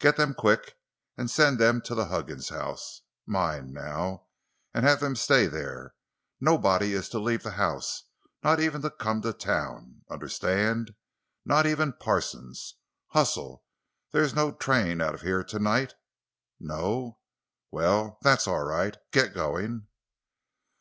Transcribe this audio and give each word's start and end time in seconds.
"Get 0.00 0.16
them—quick—and 0.16 1.30
send 1.30 1.60
them 1.60 1.80
to 1.82 1.94
the 1.94 2.06
Huggins 2.06 2.48
house—mine, 2.48 3.72
now—and 3.72 4.84
have 4.84 4.98
them 4.98 5.14
stay 5.14 5.46
there. 5.46 5.94
Nobody 6.40 6.94
is 6.94 7.08
to 7.10 7.20
leave 7.20 7.44
the 7.44 7.52
house—not 7.52 8.58
even 8.58 8.82
to 8.82 8.90
come 8.90 9.22
to 9.22 9.32
town. 9.32 10.02
Understand? 10.10 10.96
Not 11.44 11.64
even 11.64 11.92
Parsons. 11.92 12.74
Hustle! 13.10 13.62
There 14.10 14.24
is 14.24 14.34
no 14.34 14.50
train 14.50 15.00
out 15.00 15.14
of 15.14 15.22
here 15.22 15.44
tonight? 15.44 15.94
No? 16.58 17.20
Well, 17.70 18.18
that's 18.22 18.48
all 18.48 18.64
right. 18.64 18.96
Get 19.12 19.32
going!" 19.32 19.86